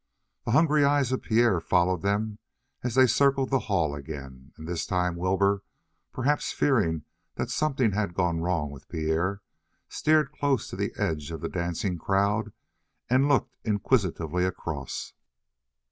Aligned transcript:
The 0.45 0.53
hungry 0.53 0.83
eyes 0.83 1.11
of 1.11 1.21
Pierre 1.21 1.59
followed 1.61 2.01
them 2.01 2.39
as 2.83 2.95
they 2.95 3.05
circled 3.05 3.51
the 3.51 3.59
hall 3.69 3.93
again; 3.93 4.51
and 4.57 4.67
this 4.67 4.87
time 4.87 5.15
Wilbur, 5.15 5.61
perhaps 6.11 6.51
fearing 6.51 7.03
that 7.35 7.51
something 7.51 7.91
had 7.91 8.15
gone 8.15 8.39
wrong 8.39 8.71
with 8.71 8.89
Pierre, 8.89 9.43
steered 9.89 10.31
close 10.31 10.67
to 10.69 10.75
the 10.75 10.91
edge 10.97 11.29
of 11.29 11.41
the 11.41 11.49
dancing 11.49 11.99
crowd 11.99 12.51
and 13.11 13.29
looked 13.29 13.55
inquisitively 13.63 14.43
across. 14.43 15.13